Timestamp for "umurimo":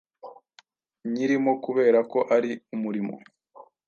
2.75-3.13